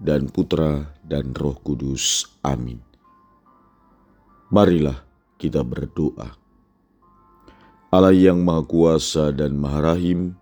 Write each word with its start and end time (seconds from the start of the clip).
dan 0.00 0.32
Putra 0.32 0.96
dan 1.04 1.36
Roh 1.36 1.60
Kudus. 1.60 2.24
Amin. 2.40 2.80
Marilah 4.48 5.04
kita 5.36 5.60
berdoa. 5.62 6.34
Allah 7.92 8.16
yang 8.16 8.40
Maha 8.40 8.64
Kuasa 8.64 9.30
dan 9.30 9.60
Maha 9.60 9.94
Rahim, 9.94 10.34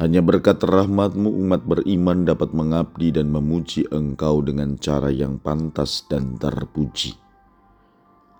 hanya 0.00 0.24
berkat 0.24 0.64
rahmatmu 0.64 1.28
umat 1.44 1.62
beriman 1.64 2.24
dapat 2.24 2.56
mengabdi 2.56 3.12
dan 3.12 3.28
memuji 3.28 3.84
engkau 3.92 4.40
dengan 4.40 4.80
cara 4.80 5.12
yang 5.12 5.36
pantas 5.36 6.08
dan 6.08 6.40
terpuji. 6.40 7.20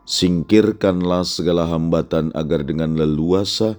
Singkirkanlah 0.09 1.23
segala 1.23 1.69
hambatan 1.69 2.33
agar 2.33 2.65
dengan 2.65 2.97
leluasa 2.97 3.77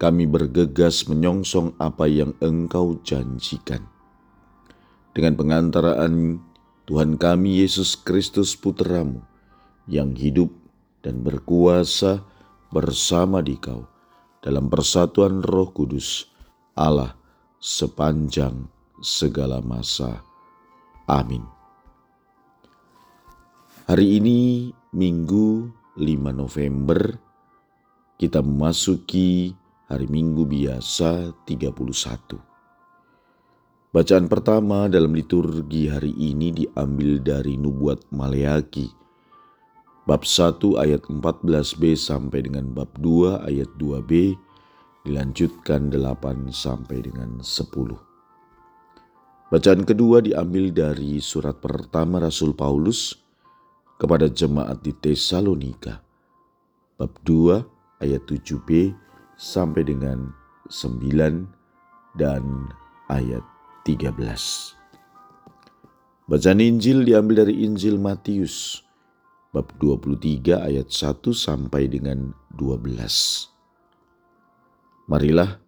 kami 0.00 0.24
bergegas 0.24 1.04
menyongsong 1.06 1.76
apa 1.76 2.08
yang 2.08 2.32
engkau 2.40 2.96
janjikan 3.04 3.84
dengan 5.10 5.34
pengantaraan 5.34 6.38
Tuhan 6.86 7.18
kami 7.18 7.62
Yesus 7.62 7.94
Kristus 7.98 8.54
Putramu 8.58 9.22
yang 9.86 10.14
hidup 10.14 10.50
dan 11.02 11.22
berkuasa 11.22 12.22
bersama 12.70 13.42
di 13.42 13.58
kau 13.58 13.86
dalam 14.42 14.70
persatuan 14.70 15.42
roh 15.42 15.70
kudus 15.70 16.30
Allah 16.74 17.14
sepanjang 17.58 18.66
segala 19.02 19.58
masa. 19.60 20.22
Amin. 21.10 21.42
Hari 23.90 24.22
ini 24.22 24.70
Minggu 24.94 25.66
5 25.98 26.06
November 26.30 27.18
kita 28.14 28.38
memasuki 28.38 29.50
hari 29.90 30.06
Minggu 30.06 30.46
biasa 30.46 31.34
31. 31.42 32.49
Bacaan 33.90 34.30
pertama 34.30 34.86
dalam 34.86 35.10
liturgi 35.10 35.90
hari 35.90 36.14
ini 36.14 36.54
diambil 36.54 37.18
dari 37.18 37.58
Nubuat 37.58 38.06
Maleaki. 38.14 38.86
Bab 40.06 40.22
1 40.22 40.62
ayat 40.78 41.10
14b 41.10 41.98
sampai 41.98 42.46
dengan 42.46 42.70
bab 42.70 42.86
2 43.02 43.50
ayat 43.50 43.66
2b 43.82 44.38
dilanjutkan 45.02 45.90
8 45.90 46.54
sampai 46.54 47.02
dengan 47.02 47.42
10. 47.42 49.50
Bacaan 49.50 49.82
kedua 49.82 50.22
diambil 50.22 50.70
dari 50.70 51.18
surat 51.18 51.58
pertama 51.58 52.22
Rasul 52.22 52.54
Paulus 52.54 53.18
kepada 53.98 54.30
jemaat 54.30 54.86
di 54.86 54.94
Tesalonika. 54.94 55.98
Bab 56.94 57.18
2 57.26 58.06
ayat 58.06 58.22
7b 58.22 58.94
sampai 59.34 59.82
dengan 59.82 60.30
9 60.70 62.14
dan 62.14 62.70
ayat 63.10 63.42
13. 63.82 64.76
Bacaan 66.28 66.60
Injil 66.60 67.02
diambil 67.08 67.48
dari 67.48 67.64
Injil 67.64 67.96
Matius 67.96 68.84
bab 69.50 69.72
23 69.82 70.62
ayat 70.62 70.92
1 70.92 71.32
sampai 71.32 71.90
dengan 71.90 72.30
12. 72.54 73.50
Marilah 75.10 75.58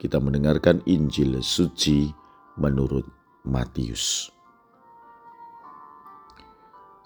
kita 0.00 0.22
mendengarkan 0.22 0.80
Injil 0.88 1.42
suci 1.44 2.08
menurut 2.56 3.04
Matius. 3.44 4.32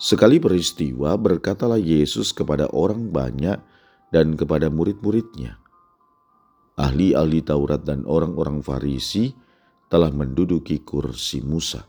Sekali 0.01 0.41
peristiwa 0.41 1.17
berkatalah 1.19 1.81
Yesus 1.81 2.31
kepada 2.33 2.71
orang 2.73 3.11
banyak 3.11 3.59
dan 4.15 4.37
kepada 4.37 4.71
murid-muridnya. 4.71 5.59
Ahli-ahli 6.79 7.45
Taurat 7.45 7.85
dan 7.85 8.09
orang-orang 8.09 8.65
Farisi 8.65 9.35
telah 9.91 10.15
menduduki 10.15 10.81
kursi 10.87 11.43
Musa. 11.43 11.83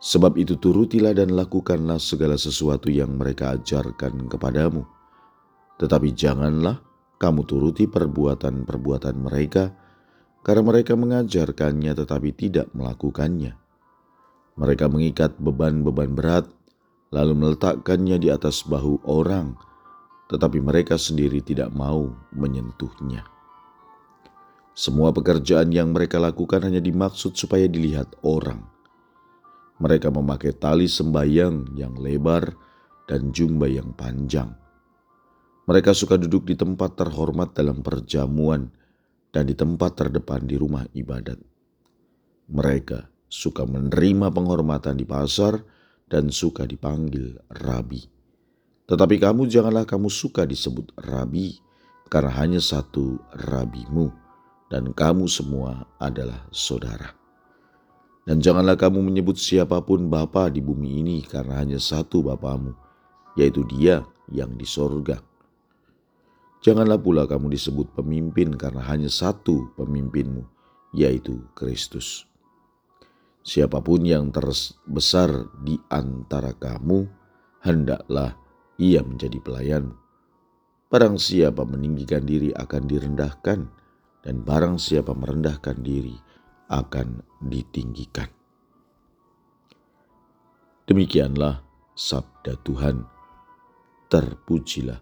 Sebab 0.00 0.40
itu 0.40 0.56
turutilah 0.56 1.12
dan 1.12 1.36
lakukanlah 1.36 2.00
segala 2.00 2.40
sesuatu 2.40 2.88
yang 2.88 3.14
mereka 3.14 3.56
ajarkan 3.56 4.26
kepadamu. 4.28 4.84
Tetapi 5.76 6.12
janganlah 6.16 6.80
kamu 7.20 7.44
turuti 7.44 7.84
perbuatan-perbuatan 7.88 9.16
mereka, 9.20 9.72
karena 10.44 10.62
mereka 10.64 10.92
mengajarkannya 10.92 11.92
tetapi 11.96 12.36
tidak 12.36 12.68
melakukannya. 12.76 13.56
Mereka 14.60 14.86
mengikat 14.92 15.36
beban-beban 15.40 16.12
berat, 16.12 16.46
lalu 17.10 17.32
meletakkannya 17.32 18.20
di 18.20 18.28
atas 18.28 18.60
bahu 18.68 19.02
orang, 19.08 19.56
tetapi 20.28 20.60
mereka 20.60 21.00
sendiri 21.00 21.40
tidak 21.40 21.72
mau 21.72 22.12
menyentuhnya. 22.36 23.33
Semua 24.74 25.14
pekerjaan 25.14 25.70
yang 25.70 25.94
mereka 25.94 26.18
lakukan 26.18 26.66
hanya 26.66 26.82
dimaksud 26.82 27.38
supaya 27.38 27.70
dilihat 27.70 28.10
orang. 28.26 28.58
Mereka 29.78 30.10
memakai 30.10 30.50
tali 30.50 30.90
sembayang 30.90 31.78
yang 31.78 31.94
lebar 31.94 32.50
dan 33.06 33.30
jumba 33.30 33.70
yang 33.70 33.94
panjang. 33.94 34.50
Mereka 35.70 35.94
suka 35.94 36.18
duduk 36.18 36.50
di 36.50 36.58
tempat 36.58 36.98
terhormat 36.98 37.54
dalam 37.54 37.86
perjamuan 37.86 38.74
dan 39.30 39.46
di 39.46 39.54
tempat 39.54 39.94
terdepan 39.94 40.42
di 40.42 40.58
rumah 40.58 40.84
ibadat. 40.90 41.38
Mereka 42.50 43.30
suka 43.30 43.64
menerima 43.66 44.30
penghormatan 44.34 44.98
di 44.98 45.06
pasar 45.06 45.58
dan 46.10 46.34
suka 46.34 46.68
dipanggil 46.68 47.38
rabi. 47.62 48.04
Tetapi 48.84 49.16
kamu 49.16 49.48
janganlah 49.48 49.88
kamu 49.88 50.12
suka 50.12 50.44
disebut 50.44 50.92
rabi, 51.00 51.56
karena 52.12 52.30
hanya 52.36 52.60
satu 52.60 53.16
rabimu, 53.32 54.12
dan 54.74 54.90
kamu 54.90 55.30
semua 55.30 55.86
adalah 56.02 56.50
saudara. 56.50 57.14
Dan 58.26 58.42
janganlah 58.42 58.74
kamu 58.74 59.06
menyebut 59.06 59.38
siapa 59.38 59.78
pun 59.86 60.10
Bapa 60.10 60.50
di 60.50 60.58
bumi 60.58 60.98
ini 60.98 61.22
karena 61.22 61.62
hanya 61.62 61.78
satu 61.78 62.26
Bapamu, 62.26 62.74
yaitu 63.38 63.62
dia 63.70 64.02
yang 64.34 64.50
di 64.58 64.66
sorga. 64.66 65.22
Janganlah 66.58 66.98
pula 66.98 67.22
kamu 67.30 67.54
disebut 67.54 67.94
pemimpin 67.94 68.58
karena 68.58 68.82
hanya 68.90 69.06
satu 69.06 69.70
pemimpinmu, 69.78 70.42
yaitu 70.90 71.38
Kristus. 71.54 72.26
Siapa 73.46 73.78
pun 73.78 74.02
yang 74.02 74.34
terbesar 74.34 75.54
di 75.62 75.78
antara 75.86 76.50
kamu, 76.50 77.06
hendaklah 77.62 78.34
ia 78.82 79.06
menjadi 79.06 79.38
pelayanmu. 79.38 79.94
Barang 80.90 81.14
siapa 81.20 81.62
meninggikan 81.62 82.26
diri 82.26 82.50
akan 82.56 82.82
direndahkan, 82.88 83.83
dan 84.24 84.40
barang 84.40 84.80
siapa 84.80 85.12
merendahkan 85.12 85.84
diri 85.84 86.16
akan 86.72 87.20
ditinggikan. 87.44 88.32
Demikianlah 90.88 91.60
sabda 91.92 92.56
Tuhan. 92.64 93.04
Terpujilah 94.08 95.00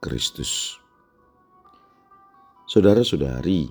Kristus. 0.00 0.76
Saudara-saudari, 2.64 3.68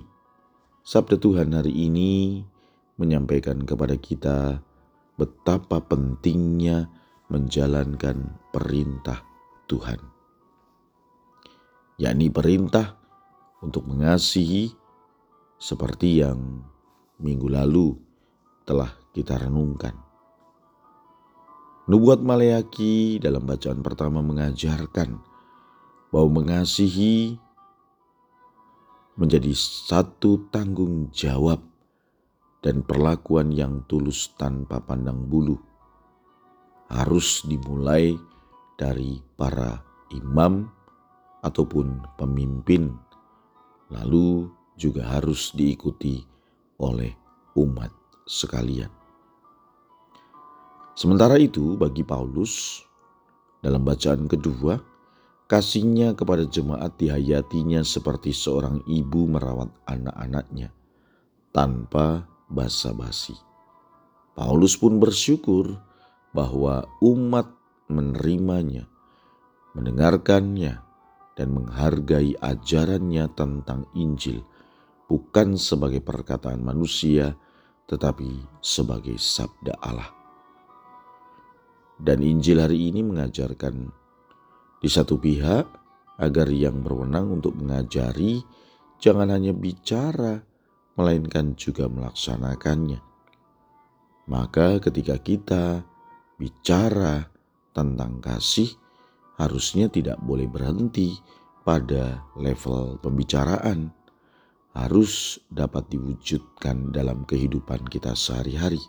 sabda 0.86 1.18
Tuhan 1.18 1.50
hari 1.54 1.74
ini 1.74 2.42
menyampaikan 2.96 3.66
kepada 3.66 3.98
kita 3.98 4.62
betapa 5.18 5.82
pentingnya 5.82 6.86
menjalankan 7.26 8.38
perintah 8.54 9.26
Tuhan, 9.66 9.98
yakni 11.98 12.30
perintah 12.30 13.01
untuk 13.62 13.86
mengasihi 13.86 14.74
seperti 15.56 16.20
yang 16.26 16.66
minggu 17.22 17.46
lalu 17.46 17.94
telah 18.66 18.90
kita 19.14 19.38
renungkan. 19.38 19.94
Nubuat 21.86 22.22
Maleaki 22.22 23.22
dalam 23.22 23.46
bacaan 23.46 23.82
pertama 23.82 24.22
mengajarkan 24.22 25.18
bahwa 26.10 26.42
mengasihi 26.42 27.38
menjadi 29.18 29.54
satu 29.54 30.50
tanggung 30.50 31.10
jawab 31.14 31.62
dan 32.62 32.86
perlakuan 32.86 33.50
yang 33.50 33.82
tulus 33.90 34.30
tanpa 34.38 34.78
pandang 34.78 35.26
bulu 35.26 35.58
harus 36.86 37.42
dimulai 37.48 38.14
dari 38.78 39.18
para 39.34 39.82
imam 40.14 40.70
ataupun 41.42 42.06
pemimpin 42.14 42.94
lalu 43.92 44.48
juga 44.74 45.04
harus 45.04 45.52
diikuti 45.52 46.24
oleh 46.80 47.12
umat 47.60 47.92
sekalian. 48.24 48.88
Sementara 50.96 51.36
itu, 51.40 51.76
bagi 51.76 52.04
Paulus, 52.04 52.84
dalam 53.64 53.84
bacaan 53.84 54.28
kedua, 54.28 54.80
kasihnya 55.48 56.16
kepada 56.16 56.48
jemaat 56.48 56.96
dihayatinya 56.96 57.84
seperti 57.84 58.32
seorang 58.32 58.80
ibu 58.88 59.28
merawat 59.28 59.68
anak-anaknya 59.88 60.72
tanpa 61.52 62.24
basa-basi. 62.48 63.36
Paulus 64.32 64.76
pun 64.80 64.96
bersyukur 64.96 65.76
bahwa 66.32 66.88
umat 67.04 67.48
menerimanya, 67.92 68.88
mendengarkannya, 69.76 70.80
dan 71.36 71.52
menghargai 71.56 72.36
ajarannya 72.38 73.28
tentang 73.32 73.88
Injil, 73.96 74.44
bukan 75.08 75.56
sebagai 75.56 76.04
perkataan 76.04 76.60
manusia, 76.60 77.36
tetapi 77.88 78.60
sebagai 78.60 79.16
sabda 79.16 79.74
Allah. 79.80 80.10
Dan 82.02 82.24
Injil 82.24 82.58
hari 82.58 82.90
ini 82.90 83.04
mengajarkan 83.04 83.88
di 84.82 84.88
satu 84.90 85.22
pihak 85.22 85.66
agar 86.18 86.48
yang 86.50 86.82
berwenang 86.82 87.38
untuk 87.40 87.54
mengajari 87.54 88.42
jangan 88.98 89.30
hanya 89.30 89.54
bicara, 89.54 90.42
melainkan 90.98 91.54
juga 91.54 91.86
melaksanakannya. 91.86 93.00
Maka 94.26 94.78
ketika 94.78 95.18
kita 95.18 95.64
bicara 96.38 97.26
tentang 97.70 98.18
kasih, 98.18 98.81
harusnya 99.42 99.90
tidak 99.90 100.22
boleh 100.22 100.46
berhenti 100.46 101.18
pada 101.66 102.22
level 102.38 103.02
pembicaraan, 103.02 103.90
harus 104.72 105.42
dapat 105.50 105.90
diwujudkan 105.90 106.94
dalam 106.94 107.26
kehidupan 107.26 107.82
kita 107.90 108.14
sehari-hari. 108.14 108.80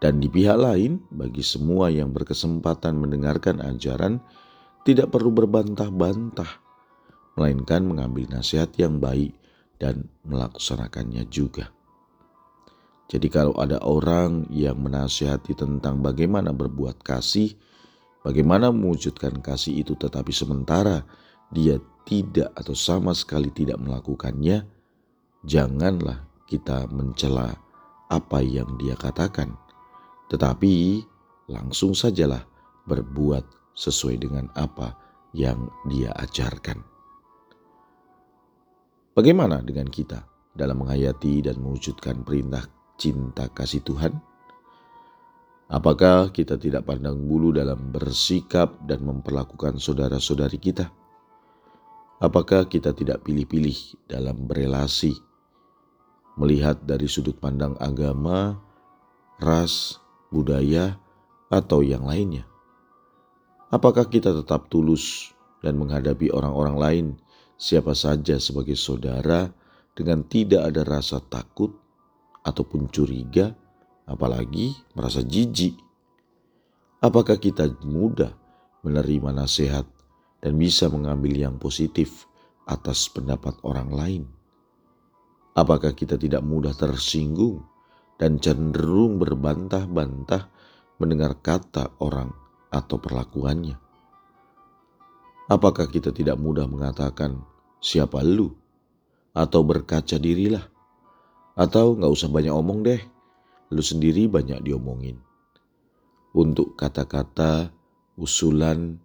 Dan 0.00 0.16
di 0.16 0.32
pihak 0.32 0.56
lain, 0.56 1.04
bagi 1.12 1.44
semua 1.44 1.92
yang 1.92 2.12
berkesempatan 2.16 2.96
mendengarkan 2.96 3.60
ajaran, 3.60 4.20
tidak 4.84 5.12
perlu 5.12 5.28
berbantah-bantah, 5.28 6.48
melainkan 7.36 7.84
mengambil 7.84 8.24
nasihat 8.32 8.72
yang 8.80 8.96
baik 8.96 9.36
dan 9.76 10.08
melaksanakannya 10.24 11.28
juga. 11.28 11.68
Jadi, 13.12 13.28
kalau 13.28 13.52
ada 13.60 13.76
orang 13.84 14.48
yang 14.48 14.80
menasihati 14.80 15.52
tentang 15.52 16.00
bagaimana 16.00 16.54
berbuat 16.56 17.04
kasih, 17.04 17.52
Bagaimana 18.20 18.68
mewujudkan 18.68 19.40
kasih 19.40 19.80
itu 19.80 19.96
tetapi 19.96 20.28
sementara 20.28 21.08
dia 21.48 21.80
tidak 22.04 22.52
atau 22.52 22.76
sama 22.76 23.16
sekali 23.16 23.48
tidak 23.48 23.80
melakukannya, 23.80 24.68
janganlah 25.44 26.28
kita 26.44 26.84
mencela 26.92 27.56
apa 28.10 28.42
yang 28.44 28.76
dia 28.76 28.98
katakan, 28.98 29.56
tetapi 30.28 31.00
langsung 31.48 31.96
sajalah 31.96 32.44
berbuat 32.84 33.42
sesuai 33.72 34.16
dengan 34.20 34.50
apa 34.58 34.92
yang 35.32 35.70
dia 35.88 36.10
ajarkan. 36.18 36.82
Bagaimana 39.14 39.62
dengan 39.62 39.88
kita 39.88 40.22
dalam 40.54 40.82
menghayati 40.82 41.46
dan 41.46 41.58
mewujudkan 41.62 42.22
perintah 42.26 42.66
cinta 42.98 43.46
kasih 43.50 43.82
Tuhan? 43.82 44.29
Apakah 45.70 46.34
kita 46.34 46.58
tidak 46.58 46.82
pandang 46.82 47.30
bulu 47.30 47.54
dalam 47.54 47.94
bersikap 47.94 48.74
dan 48.90 49.06
memperlakukan 49.06 49.78
saudara-saudari 49.78 50.58
kita? 50.58 50.90
Apakah 52.18 52.66
kita 52.66 52.90
tidak 52.90 53.22
pilih-pilih 53.22 54.02
dalam 54.10 54.50
berelasi, 54.50 55.14
melihat 56.34 56.74
dari 56.82 57.06
sudut 57.06 57.38
pandang 57.38 57.78
agama, 57.78 58.58
ras, 59.38 60.02
budaya, 60.34 60.98
atau 61.54 61.86
yang 61.86 62.02
lainnya? 62.02 62.42
Apakah 63.70 64.10
kita 64.10 64.34
tetap 64.34 64.66
tulus 64.74 65.30
dan 65.62 65.78
menghadapi 65.78 66.34
orang-orang 66.34 66.76
lain, 66.82 67.06
siapa 67.54 67.94
saja 67.94 68.42
sebagai 68.42 68.74
saudara, 68.74 69.54
dengan 69.94 70.26
tidak 70.26 70.74
ada 70.74 70.82
rasa 70.82 71.22
takut 71.22 71.70
ataupun 72.42 72.90
curiga? 72.90 73.54
Apalagi 74.10 74.74
merasa 74.98 75.22
jijik. 75.22 75.78
Apakah 76.98 77.38
kita 77.38 77.70
mudah 77.86 78.34
menerima 78.82 79.30
nasihat 79.30 79.86
dan 80.42 80.58
bisa 80.58 80.90
mengambil 80.90 81.32
yang 81.38 81.56
positif 81.56 82.26
atas 82.66 83.06
pendapat 83.08 83.54
orang 83.62 83.90
lain? 83.94 84.22
Apakah 85.54 85.94
kita 85.94 86.18
tidak 86.18 86.42
mudah 86.42 86.74
tersinggung 86.74 87.62
dan 88.18 88.42
cenderung 88.42 89.16
berbantah-bantah 89.22 90.50
mendengar 90.98 91.38
kata 91.40 92.02
orang 92.02 92.34
atau 92.68 93.00
perlakuannya? 93.00 93.78
Apakah 95.50 95.90
kita 95.90 96.14
tidak 96.14 96.38
mudah 96.38 96.70
mengatakan, 96.70 97.42
siapa 97.82 98.22
lu? 98.22 98.54
Atau 99.34 99.66
berkaca 99.66 100.14
dirilah? 100.14 100.62
Atau 101.58 101.98
nggak 101.98 102.12
usah 102.14 102.30
banyak 102.30 102.54
omong 102.54 102.86
deh, 102.86 103.02
lu 103.70 103.82
sendiri 103.82 104.26
banyak 104.26 104.62
diomongin. 104.66 105.18
Untuk 106.30 106.78
kata-kata, 106.78 107.74
usulan, 108.14 108.98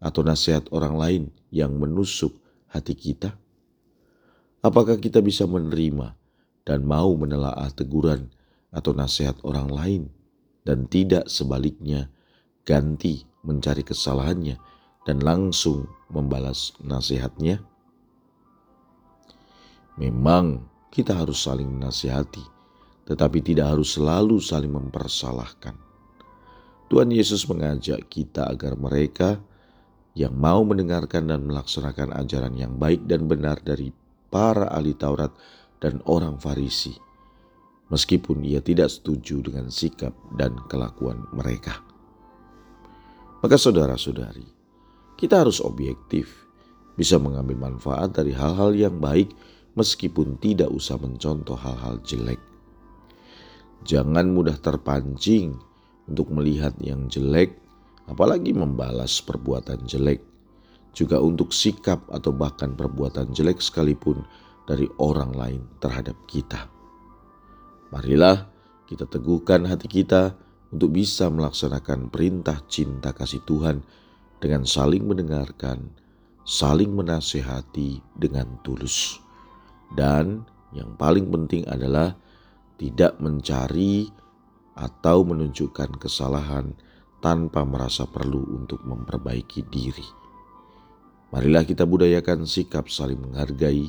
atau 0.00 0.20
nasihat 0.20 0.68
orang 0.72 0.94
lain 0.96 1.22
yang 1.48 1.76
menusuk 1.76 2.36
hati 2.68 2.92
kita? 2.92 3.36
Apakah 4.60 4.98
kita 5.00 5.22
bisa 5.24 5.48
menerima 5.48 6.16
dan 6.66 6.84
mau 6.84 7.14
menelaah 7.14 7.70
teguran 7.72 8.28
atau 8.74 8.92
nasihat 8.92 9.38
orang 9.46 9.68
lain 9.70 10.02
dan 10.66 10.90
tidak 10.90 11.30
sebaliknya 11.30 12.10
ganti 12.66 13.24
mencari 13.46 13.86
kesalahannya 13.86 14.58
dan 15.06 15.22
langsung 15.22 15.86
membalas 16.10 16.74
nasihatnya? 16.82 17.62
Memang 19.96 20.66
kita 20.92 21.16
harus 21.16 21.40
saling 21.40 21.72
menasihati, 21.72 22.42
tetapi 23.06 23.38
tidak 23.40 23.78
harus 23.78 23.94
selalu 23.94 24.42
saling 24.42 24.74
mempersalahkan. 24.74 25.78
Tuhan 26.86 27.10
Yesus 27.10 27.46
mengajak 27.46 28.06
kita 28.10 28.50
agar 28.50 28.74
mereka 28.78 29.38
yang 30.18 30.34
mau 30.34 30.62
mendengarkan 30.62 31.30
dan 31.30 31.46
melaksanakan 31.46 32.14
ajaran 32.18 32.54
yang 32.58 32.74
baik 32.78 33.06
dan 33.06 33.30
benar 33.30 33.62
dari 33.62 33.90
para 34.30 34.70
ahli 34.70 34.94
Taurat 34.94 35.30
dan 35.78 36.02
orang 36.08 36.40
Farisi, 36.40 36.94
meskipun 37.92 38.42
ia 38.42 38.62
tidak 38.62 38.90
setuju 38.90 39.44
dengan 39.44 39.68
sikap 39.70 40.14
dan 40.34 40.56
kelakuan 40.66 41.26
mereka. 41.30 41.84
Maka, 43.44 43.60
saudara-saudari, 43.60 44.46
kita 45.20 45.44
harus 45.44 45.60
objektif, 45.60 46.48
bisa 46.96 47.20
mengambil 47.20 47.68
manfaat 47.68 48.16
dari 48.16 48.32
hal-hal 48.32 48.72
yang 48.72 48.96
baik, 48.96 49.30
meskipun 49.76 50.40
tidak 50.40 50.72
usah 50.72 50.96
mencontoh 50.96 51.54
hal-hal 51.54 52.00
jelek. 52.02 52.40
Jangan 53.84 54.32
mudah 54.32 54.56
terpancing 54.56 55.58
untuk 56.06 56.32
melihat 56.32 56.72
yang 56.80 57.10
jelek, 57.10 57.58
apalagi 58.06 58.54
membalas 58.54 59.20
perbuatan 59.20 59.84
jelek. 59.84 60.22
Juga 60.96 61.20
untuk 61.20 61.52
sikap 61.52 62.08
atau 62.08 62.32
bahkan 62.32 62.72
perbuatan 62.72 63.36
jelek 63.36 63.60
sekalipun 63.60 64.24
dari 64.64 64.88
orang 64.96 65.36
lain 65.36 65.62
terhadap 65.78 66.16
kita. 66.24 66.72
Marilah 67.92 68.48
kita 68.88 69.04
teguhkan 69.04 69.68
hati 69.68 69.92
kita 69.92 70.34
untuk 70.72 70.96
bisa 70.96 71.28
melaksanakan 71.30 72.10
perintah 72.10 72.58
cinta 72.66 73.14
kasih 73.14 73.44
Tuhan 73.46 73.84
dengan 74.42 74.66
saling 74.66 75.06
mendengarkan, 75.06 75.92
saling 76.42 76.90
menasehati 76.92 78.02
dengan 78.18 78.58
tulus. 78.66 79.22
Dan 79.94 80.42
yang 80.74 80.98
paling 80.98 81.30
penting 81.30 81.62
adalah 81.70 82.18
tidak 82.76 83.16
mencari 83.20 84.08
atau 84.76 85.24
menunjukkan 85.24 85.96
kesalahan 85.96 86.76
tanpa 87.24 87.64
merasa 87.64 88.04
perlu 88.04 88.44
untuk 88.52 88.84
memperbaiki 88.84 89.64
diri. 89.72 90.04
Marilah 91.32 91.64
kita 91.64 91.88
budayakan 91.88 92.44
sikap 92.44 92.86
saling 92.92 93.18
menghargai 93.18 93.88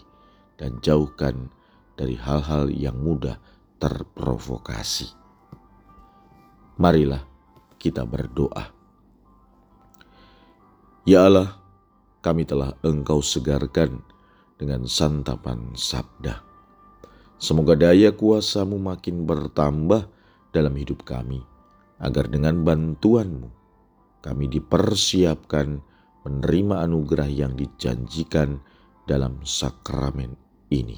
dan 0.58 0.79
jauhkan 0.82 1.51
dari 2.00 2.17
hal-hal 2.17 2.72
yang 2.72 2.98
mudah 2.98 3.38
terprovokasi. 3.77 5.12
Marilah 6.82 7.22
kita 7.77 8.08
berdoa. 8.08 8.74
Ya 11.06 11.29
Allah, 11.29 11.56
kami 12.25 12.44
telah 12.44 12.74
Engkau 12.82 13.22
segarkan 13.22 14.01
dengan 14.58 14.89
santapan 14.89 15.77
sabda 15.77 16.48
Semoga 17.38 17.77
daya 17.77 18.10
kuasamu 18.10 18.82
makin 18.82 19.29
bertambah 19.29 20.10
dalam 20.50 20.74
hidup 20.74 21.06
kami, 21.06 21.46
agar 22.01 22.25
dengan 22.34 22.65
bantuanmu 22.65 23.50
kami 24.25 24.50
dipersiapkan 24.50 25.77
menerima 26.25 26.75
anugerah 26.84 27.29
yang 27.29 27.53
dijanjikan 27.53 28.58
dalam 29.06 29.39
sakramen 29.46 30.34
ini. 30.74 30.98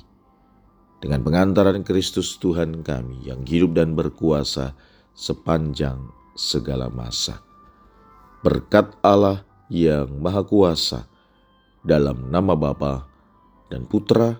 Dengan 0.99 1.23
pengantaran 1.23 1.83
Kristus 1.83 2.39
Tuhan 2.39 2.83
kami 2.83 3.27
yang 3.27 3.43
hidup 3.43 3.75
dan 3.75 3.95
berkuasa 3.95 4.75
sepanjang 5.15 5.99
segala 6.39 6.87
masa. 6.87 7.39
Berkat 8.43 8.95
Allah 9.03 9.43
yang 9.67 10.07
Maha 10.23 10.43
Kuasa, 10.47 11.07
dalam 11.83 12.27
nama 12.31 12.55
Bapa 12.55 13.07
dan 13.71 13.87
Putra 13.87 14.39